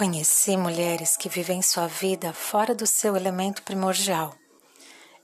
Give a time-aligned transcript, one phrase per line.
[0.00, 4.34] Conheci mulheres que vivem sua vida fora do seu elemento primordial.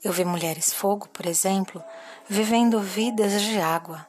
[0.03, 1.83] Eu vi mulheres fogo, por exemplo,
[2.29, 4.05] vivendo vidas de água,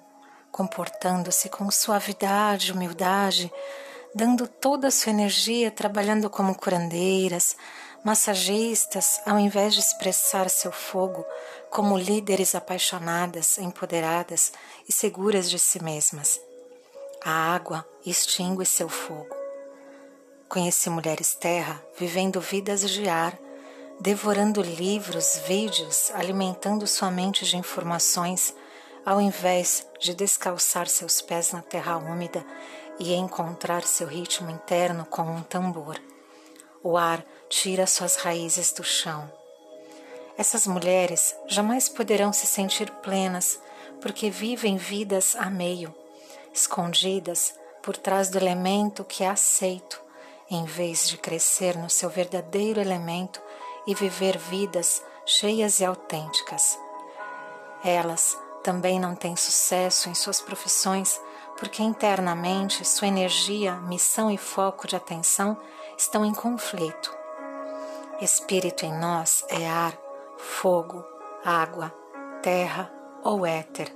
[0.53, 3.51] comportando-se com suavidade, humildade,
[4.15, 7.57] dando toda a sua energia trabalhando como curandeiras,
[8.05, 11.25] massagistas, ao invés de expressar seu fogo
[11.71, 14.53] como líderes apaixonadas, empoderadas
[14.87, 16.39] e seguras de si mesmas.
[17.25, 19.38] A água extingue seu fogo.
[20.49, 23.39] Conheci mulheres terra vivendo vidas de ar,
[24.01, 28.55] devorando livros, vídeos, alimentando sua mente de informações,
[29.05, 32.43] ao invés de descalçar seus pés na terra úmida
[32.99, 36.01] e encontrar seu ritmo interno com um tambor.
[36.83, 39.31] O ar tira suas raízes do chão.
[40.39, 43.61] Essas mulheres jamais poderão se sentir plenas
[44.01, 45.95] porque vivem vidas a meio,
[46.55, 50.08] escondidas por trás do elemento que é aceito
[50.51, 53.41] em vez de crescer no seu verdadeiro elemento
[53.87, 56.79] e viver vidas cheias e autênticas.
[57.85, 61.21] Elas também não têm sucesso em suas profissões
[61.59, 65.57] porque internamente sua energia, missão e foco de atenção
[65.97, 67.17] estão em conflito.
[68.21, 69.97] Espírito em nós é ar,
[70.37, 71.05] fogo,
[71.45, 71.93] água,
[72.43, 72.93] terra
[73.25, 73.93] ou éter.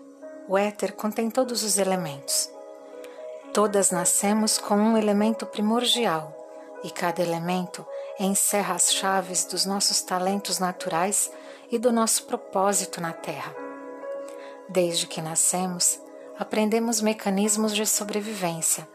[0.48, 2.50] O éter contém todos os elementos.
[3.52, 6.41] Todas nascemos com um elemento primordial,
[6.82, 7.86] e cada elemento
[8.18, 11.30] encerra as chaves dos nossos talentos naturais
[11.70, 13.54] e do nosso propósito na Terra.
[14.68, 16.00] Desde que nascemos,
[16.38, 18.88] aprendemos mecanismos de sobrevivência,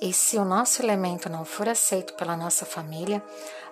[0.00, 3.22] e se o nosso elemento não for aceito pela nossa família,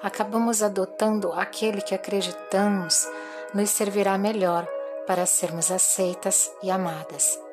[0.02, 3.08] acabamos adotando aquele que acreditamos
[3.54, 4.66] nos servirá melhor
[5.06, 7.45] para sermos aceitas e amadas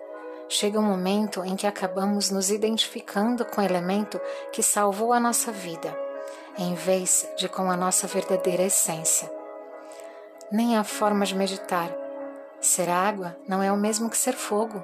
[0.49, 4.19] chega um momento em que acabamos nos identificando com o elemento
[4.51, 5.97] que salvou a nossa vida,
[6.57, 9.31] em vez de com a nossa verdadeira essência.
[10.51, 11.90] Nem a forma de meditar.
[12.62, 14.84] Ser água não é o mesmo que ser fogo.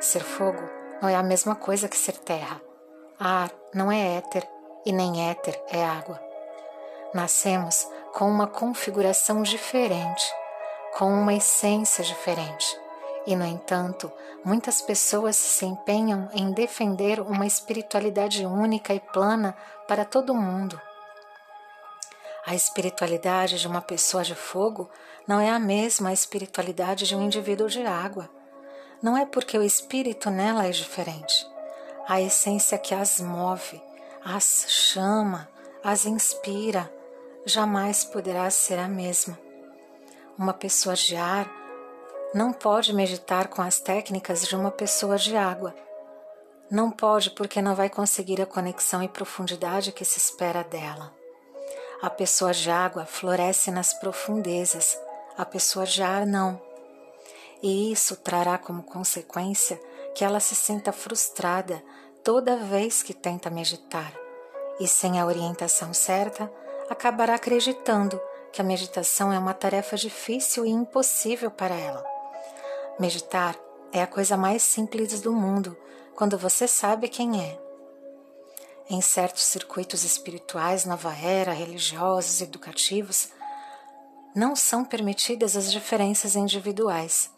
[0.00, 0.62] Ser fogo
[1.00, 2.60] não é a mesma coisa que ser terra.
[3.18, 4.46] Ar não é éter
[4.84, 6.20] e nem éter é água.
[7.14, 10.24] Nascemos com uma configuração diferente,
[10.98, 12.85] com uma essência diferente
[13.26, 14.10] e, no entanto,
[14.44, 19.56] muitas pessoas se empenham em defender uma espiritualidade única e plana
[19.88, 20.80] para todo mundo.
[22.46, 24.88] A espiritualidade de uma pessoa de fogo
[25.26, 28.30] não é a mesma espiritualidade de um indivíduo de água.
[29.02, 31.44] Não é porque o espírito nela é diferente.
[32.08, 33.82] A essência que as move,
[34.24, 35.48] as chama,
[35.82, 36.88] as inspira,
[37.44, 39.36] jamais poderá ser a mesma.
[40.38, 41.50] Uma pessoa de ar
[42.36, 45.74] não pode meditar com as técnicas de uma pessoa de água.
[46.70, 51.14] Não pode porque não vai conseguir a conexão e profundidade que se espera dela.
[52.02, 55.00] A pessoa de água floresce nas profundezas,
[55.38, 56.60] a pessoa de ar não.
[57.62, 59.80] E isso trará como consequência
[60.14, 61.82] que ela se sinta frustrada
[62.22, 64.12] toda vez que tenta meditar,
[64.78, 66.52] e sem a orientação certa,
[66.90, 68.20] acabará acreditando
[68.52, 72.15] que a meditação é uma tarefa difícil e impossível para ela.
[72.98, 73.54] Meditar
[73.92, 75.76] é a coisa mais simples do mundo
[76.14, 77.60] quando você sabe quem é.
[78.88, 83.28] Em certos circuitos espirituais, nova era, religiosos, educativos,
[84.34, 87.30] não são permitidas as diferenças individuais.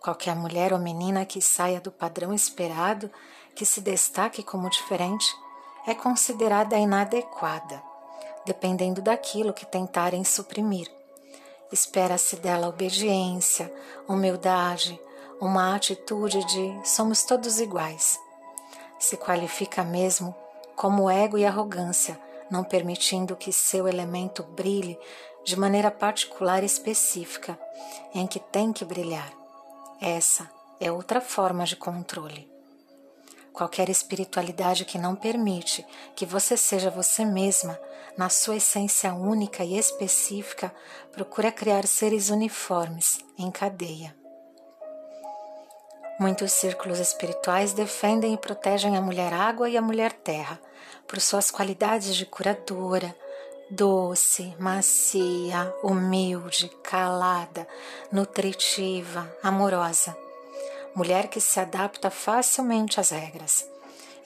[0.00, 3.08] Qualquer mulher ou menina que saia do padrão esperado,
[3.54, 5.32] que se destaque como diferente,
[5.86, 7.80] é considerada inadequada,
[8.44, 10.90] dependendo daquilo que tentarem suprimir.
[11.72, 13.72] Espera-se dela obediência,
[14.08, 15.00] humildade,
[15.40, 18.18] uma atitude de somos todos iguais.
[18.98, 20.34] Se qualifica mesmo
[20.76, 22.20] como ego e arrogância,
[22.50, 24.98] não permitindo que seu elemento brilhe
[25.44, 27.58] de maneira particular e específica,
[28.12, 29.32] em que tem que brilhar.
[30.00, 30.50] Essa
[30.80, 32.59] é outra forma de controle.
[33.52, 37.78] Qualquer espiritualidade que não permite que você seja você mesma
[38.16, 40.72] na sua essência única e específica,
[41.12, 44.14] procura criar seres uniformes, em cadeia.
[46.18, 50.60] Muitos círculos espirituais defendem e protegem a mulher água e a mulher terra
[51.08, 53.16] por suas qualidades de curadora,
[53.70, 57.66] doce, macia, humilde, calada,
[58.12, 60.14] nutritiva, amorosa.
[60.94, 63.66] Mulher que se adapta facilmente às regras.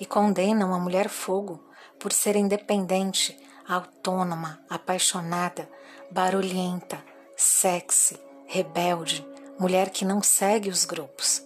[0.00, 1.62] E condenam a mulher fogo
[1.99, 3.38] por ser independente,
[3.69, 5.69] autônoma, apaixonada,
[6.11, 7.02] barulhenta,
[7.37, 9.26] sexy, rebelde,
[9.58, 11.43] mulher que não segue os grupos.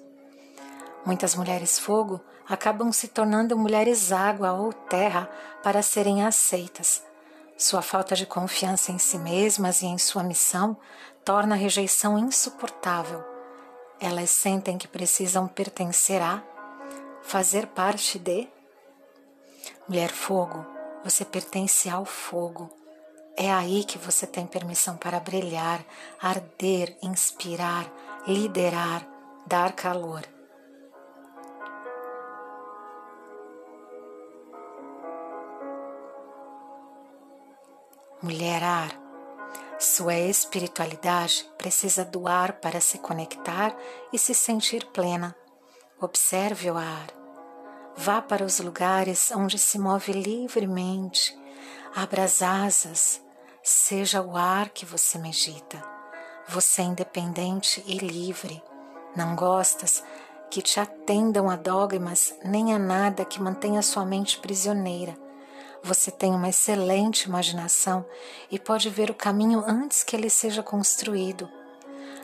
[1.05, 5.31] Muitas mulheres fogo acabam se tornando mulheres água ou terra
[5.62, 7.03] para serem aceitas.
[7.56, 10.76] Sua falta de confiança em si mesmas e em sua missão
[11.25, 13.38] torna a rejeição insuportável.
[14.00, 16.43] Elas sentem que precisam pertencer a,
[17.23, 18.49] fazer parte de.
[19.89, 20.65] Mulher Fogo,
[21.03, 22.71] você pertence ao fogo.
[23.37, 25.85] É aí que você tem permissão para brilhar,
[26.21, 27.91] arder, inspirar,
[28.27, 29.06] liderar,
[29.47, 30.23] dar calor.
[38.21, 39.08] Mulher ar,
[39.79, 43.77] sua espiritualidade precisa do ar para se conectar
[44.13, 45.37] e se sentir plena.
[46.01, 47.07] Observe o ar.
[47.97, 51.33] Vá para os lugares onde se move livremente.
[51.95, 53.23] Abra as asas.
[53.63, 55.81] Seja o ar que você medita.
[56.49, 58.61] Você é independente e livre.
[59.15, 60.03] Não gostas
[60.51, 65.28] que te atendam a dogmas nem a nada que mantenha sua mente prisioneira
[65.88, 68.05] você tem uma excelente imaginação
[68.50, 71.49] e pode ver o caminho antes que ele seja construído.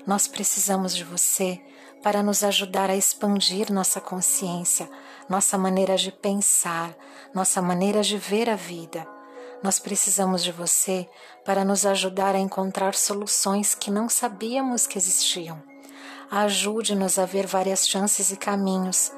[0.07, 1.59] Nós precisamos de você
[2.03, 4.87] para nos ajudar a expandir nossa consciência,
[5.31, 6.95] nossa maneira de pensar,
[7.33, 9.09] nossa maneira de ver a vida.
[9.63, 11.09] Nós precisamos de você
[11.43, 15.63] para nos ajudar a encontrar soluções que não sabíamos que existiam.
[16.31, 19.11] Ajude-nos a ver várias chances e caminhos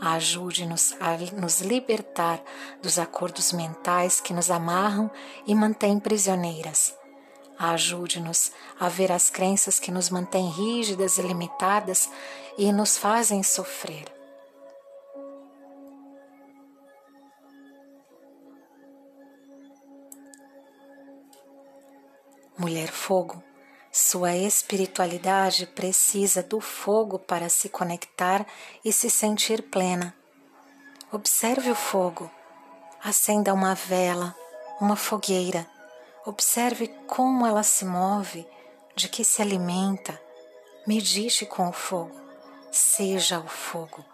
[0.00, 2.42] Ajude-nos a nos libertar
[2.80, 5.10] dos acordos mentais que nos amarram
[5.46, 6.94] e mantêm prisioneiras.
[7.58, 12.08] Ajude-nos a ver as crenças que nos mantêm rígidas e limitadas
[12.56, 14.06] e nos fazem sofrer.
[22.56, 23.42] Mulher Fogo,
[23.92, 28.46] sua espiritualidade precisa do fogo para se conectar
[28.84, 30.14] e se sentir plena.
[31.10, 32.30] Observe o fogo.
[33.02, 34.36] Acenda uma vela,
[34.80, 35.66] uma fogueira.
[36.24, 38.46] Observe como ela se move,
[38.94, 40.20] de que se alimenta.
[40.86, 42.14] Medite com o fogo.
[42.70, 44.04] Seja o fogo.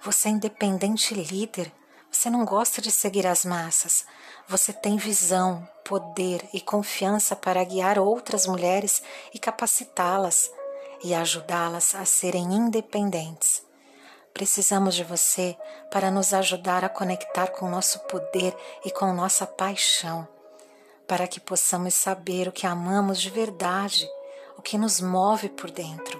[0.00, 1.70] Você é independente líder.
[2.16, 4.06] Você não gosta de seguir as massas.
[4.48, 9.02] Você tem visão, poder e confiança para guiar outras mulheres
[9.34, 10.50] e capacitá-las
[11.04, 13.62] e ajudá-las a serem independentes.
[14.32, 15.58] Precisamos de você
[15.90, 20.26] para nos ajudar a conectar com nosso poder e com nossa paixão,
[21.06, 24.08] para que possamos saber o que amamos de verdade,
[24.56, 26.18] o que nos move por dentro.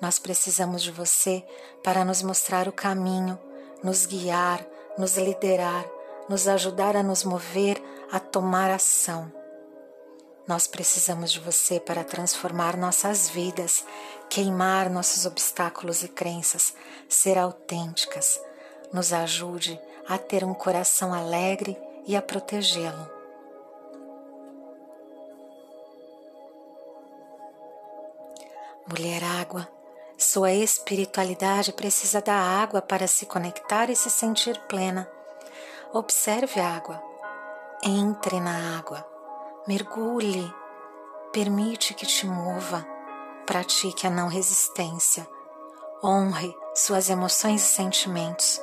[0.00, 1.46] Nós precisamos de você
[1.84, 3.38] para nos mostrar o caminho,
[3.80, 5.84] nos guiar, nos liderar
[6.28, 9.32] nos ajudar a nos mover a tomar ação.
[10.46, 13.84] Nós precisamos de você para transformar nossas vidas,
[14.28, 16.74] queimar nossos obstáculos e crenças,
[17.08, 18.40] ser autênticas.
[18.92, 21.76] Nos ajude a ter um coração alegre
[22.06, 23.10] e a protegê-lo.
[28.86, 29.66] Mulher água,
[30.16, 35.10] sua espiritualidade precisa da água para se conectar e se sentir plena.
[35.92, 37.02] Observe a água.
[37.82, 39.04] Entre na água.
[39.66, 40.52] Mergulhe.
[41.32, 42.86] Permite que te mova.
[43.44, 45.28] Pratique a não resistência.
[46.02, 48.60] Honre suas emoções e sentimentos.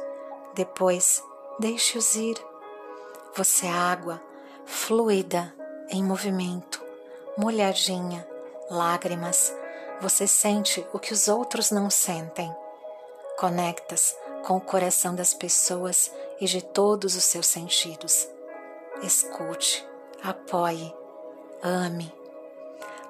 [0.53, 1.23] Depois,
[1.59, 2.37] deixe-os ir.
[3.35, 4.21] Você é água,
[4.65, 5.53] fluida,
[5.89, 6.83] em movimento,
[7.37, 8.27] molhadinha,
[8.69, 9.53] lágrimas.
[10.01, 12.51] Você sente o que os outros não sentem.
[13.37, 18.27] Conectas com o coração das pessoas e de todos os seus sentidos.
[19.03, 19.87] Escute,
[20.23, 20.91] apoie,
[21.61, 22.11] ame.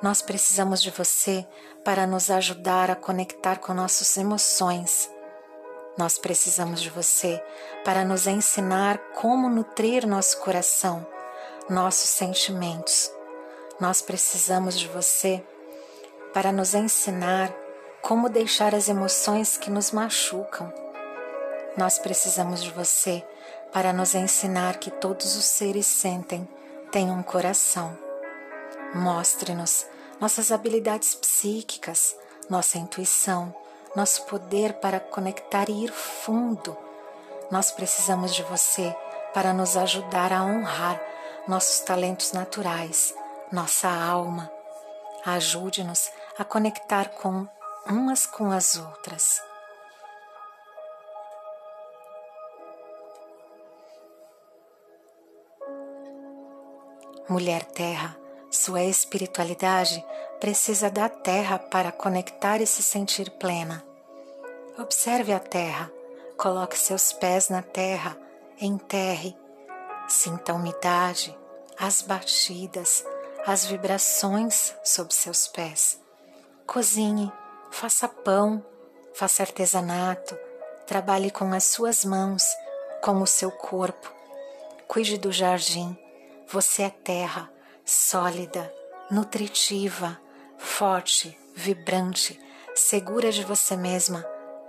[0.02, 1.48] Nós precisamos de você
[1.86, 5.10] para nos ajudar a conectar com nossas emoções.
[5.98, 7.42] Nós precisamos de você
[7.86, 11.08] para nos ensinar como nutrir nosso coração,
[11.70, 13.10] nossos sentimentos.
[13.80, 15.42] Nós precisamos de você
[16.34, 17.54] para nos ensinar
[18.02, 20.72] como deixar as emoções que nos machucam
[21.78, 23.26] nós precisamos de você
[23.72, 26.48] para nos ensinar que todos os seres sentem,
[26.92, 27.98] têm um coração.
[28.94, 29.86] Mostre-nos
[30.20, 32.16] nossas habilidades psíquicas,
[32.50, 33.56] nossa intuição,
[33.96, 36.78] nosso poder para conectar e ir fundo.
[37.50, 38.94] Nós precisamos de você
[39.34, 41.02] para nos ajudar a honrar
[41.48, 43.16] nossos talentos naturais,
[43.50, 44.52] nossa alma.
[45.26, 46.12] Ajude-nos
[46.42, 47.48] a conectar com
[47.88, 49.42] umas com as outras.
[57.30, 58.18] Mulher Terra,
[58.50, 60.06] sua espiritualidade
[60.40, 63.84] precisa da Terra para conectar e se sentir plena.
[64.78, 65.92] Observe a Terra
[66.42, 68.18] Coloque seus pés na terra,
[68.60, 69.38] enterre,
[70.08, 71.38] sinta a umidade,
[71.78, 73.06] as batidas,
[73.46, 76.02] as vibrações sob seus pés.
[76.72, 77.30] Cozinhe,
[77.70, 78.66] faça pão,
[79.14, 80.40] faça artesanato,
[80.88, 82.46] trabalhe com as suas mãos,
[83.04, 84.10] com o seu corpo.
[84.88, 85.98] Cuide do jardim.
[86.48, 87.52] Você é terra,
[87.84, 88.74] sólida,
[89.12, 90.18] nutritiva,
[90.58, 92.40] forte, vibrante,
[92.74, 94.24] segura de você mesma,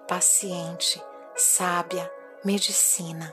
[0.09, 1.01] paciente,
[1.37, 2.13] sábia,
[2.45, 3.33] medicina.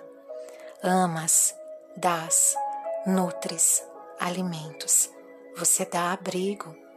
[0.84, 1.56] Amas,
[1.98, 2.56] dás,
[3.04, 3.84] nutres,
[4.20, 5.10] alimentos.
[5.58, 6.88] Você dá abrigo.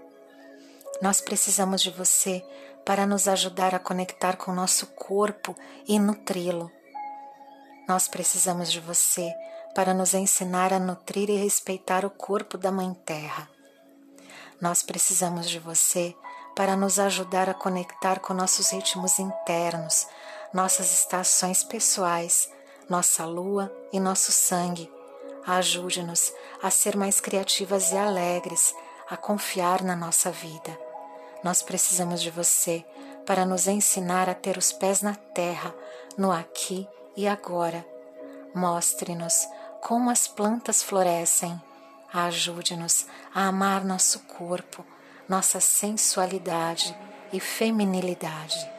[1.00, 2.44] Nós precisamos de você
[2.84, 5.54] para nos ajudar a conectar com o nosso corpo
[5.86, 6.70] e nutri-lo.
[7.88, 9.32] Nós precisamos de você
[9.74, 13.48] para nos ensinar a nutrir e respeitar o corpo da Mãe Terra.
[14.60, 16.14] Nós precisamos de você
[16.54, 20.06] para nos ajudar a conectar com nossos ritmos internos,
[20.52, 22.50] nossas estações pessoais,
[22.88, 24.90] nossa lua e nosso sangue.
[25.46, 26.32] Ajude-nos
[26.62, 28.74] a ser mais criativas e alegres,
[29.08, 30.78] a confiar na nossa vida.
[31.42, 32.84] Nós precisamos de você
[33.26, 35.74] para nos ensinar a ter os pés na terra,
[36.16, 37.86] no aqui e agora.
[38.54, 39.48] Mostre-nos
[39.80, 41.60] como as plantas florescem.
[42.12, 44.84] Ajude-nos a amar nosso corpo,
[45.28, 46.96] nossa sensualidade
[47.32, 48.70] e feminilidade.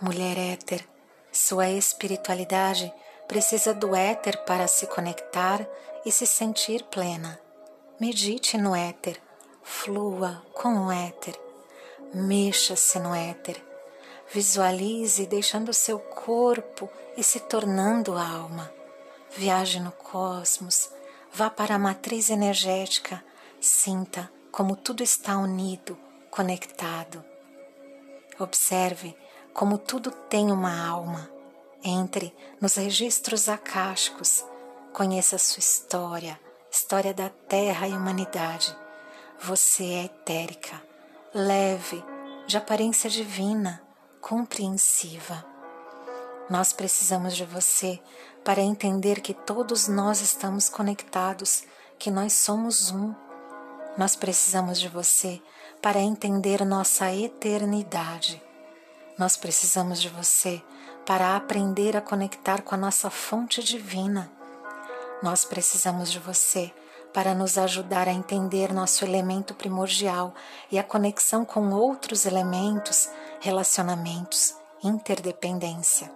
[0.00, 0.86] Mulher éter,
[1.30, 2.92] sua espiritualidade
[3.28, 5.66] precisa do éter para se conectar
[6.04, 7.40] e se sentir plena.
[8.00, 9.20] Medite no éter,
[9.62, 11.38] flua com o éter,
[12.12, 13.62] mexa-se no éter
[14.34, 18.72] Visualize deixando seu corpo e se tornando alma.
[19.30, 20.90] Viaje no cosmos,
[21.32, 23.24] vá para a matriz energética,
[23.60, 25.96] sinta como tudo está unido,
[26.30, 27.24] conectado.
[28.38, 29.16] Observe
[29.52, 31.30] como tudo tem uma alma.
[31.86, 34.42] Entre nos registros akáshicos,
[34.90, 36.40] conheça sua história,
[36.72, 38.74] história da Terra e humanidade.
[39.42, 40.82] Você é etérica,
[41.34, 42.02] leve,
[42.46, 43.82] de aparência divina
[44.18, 45.44] compreensiva.
[46.48, 48.00] Nós precisamos de você
[48.42, 51.64] para entender que todos nós estamos conectados,
[51.98, 53.14] que nós somos um.
[53.98, 55.38] Nós precisamos de você
[55.82, 58.42] para entender nossa eternidade.
[59.18, 60.62] Nós precisamos de você
[61.06, 64.30] para aprender a conectar com a nossa fonte divina.
[65.22, 66.72] Nós precisamos de você
[67.12, 70.34] para nos ajudar a entender nosso elemento primordial
[70.70, 73.08] e a conexão com outros elementos
[73.40, 76.10] relacionamentos, interdependência.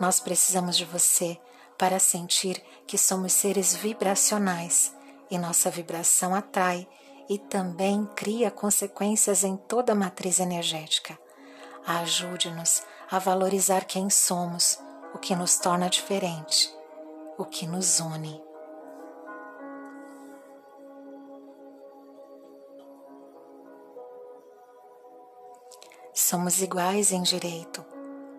[0.00, 1.38] Nós precisamos de você
[1.76, 4.92] para sentir que somos seres vibracionais
[5.30, 6.88] e nossa vibração atrai
[7.28, 11.18] e também cria consequências em toda a matriz energética.
[11.86, 14.78] Ajude-nos a valorizar quem somos,
[15.14, 16.70] o que nos torna diferente,
[17.38, 18.42] o que nos une.
[26.12, 27.82] Somos iguais em direito,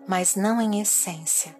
[0.06, 1.56] mas não em essência.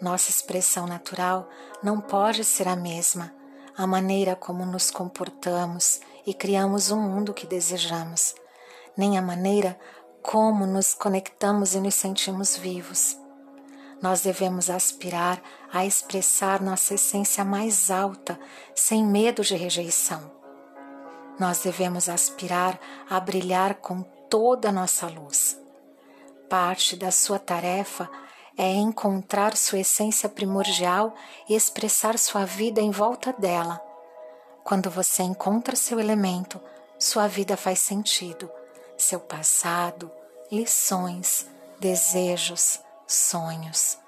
[0.00, 1.48] Nossa expressão natural
[1.82, 3.34] não pode ser a mesma,
[3.76, 8.34] a maneira como nos comportamos e criamos o mundo que desejamos,
[8.96, 9.78] nem a maneira
[10.26, 13.16] como nos conectamos e nos sentimos vivos.
[14.02, 15.40] Nós devemos aspirar
[15.72, 18.36] a expressar nossa essência mais alta,
[18.74, 20.28] sem medo de rejeição.
[21.38, 22.76] Nós devemos aspirar
[23.08, 25.56] a brilhar com toda a nossa luz.
[26.50, 28.10] Parte da sua tarefa
[28.58, 31.14] é encontrar sua essência primordial
[31.48, 33.80] e expressar sua vida em volta dela.
[34.64, 36.60] Quando você encontra seu elemento,
[36.98, 38.50] sua vida faz sentido,
[38.98, 40.10] seu passado,
[40.50, 41.46] lições,
[41.80, 43.98] desejos, sonhos.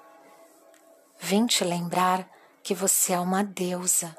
[1.19, 2.29] Vim te lembrar
[2.63, 4.15] que você é uma deusa,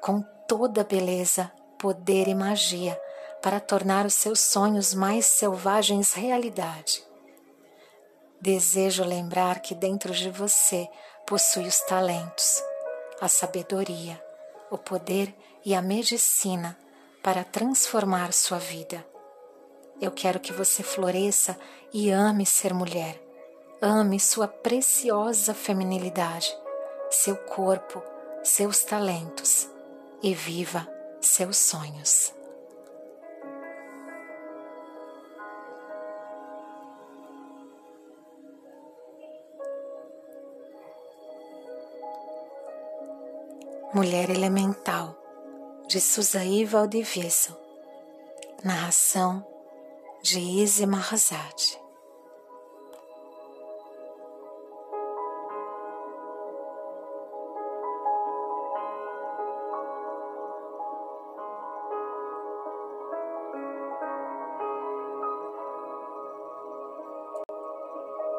[0.00, 3.00] com toda beleza, poder e magia
[3.42, 7.02] para tornar os seus sonhos mais selvagens realidade.
[8.40, 10.88] Desejo lembrar que dentro de você
[11.26, 12.62] possui os talentos,
[13.20, 14.22] a sabedoria,
[14.70, 16.78] o poder e a medicina
[17.22, 19.04] para transformar sua vida.
[20.00, 21.58] Eu quero que você floresça
[21.92, 23.20] e ame ser mulher.
[23.82, 26.56] Ame sua preciosa feminilidade,
[27.10, 28.02] seu corpo,
[28.44, 29.68] seus talentos
[30.22, 30.86] e viva
[31.20, 32.32] seus sonhos.
[43.92, 45.16] Mulher Elemental,
[45.88, 47.56] de Suzaí Valdiviso.
[48.62, 49.57] Narração
[50.22, 51.87] de Izzy Mahazade.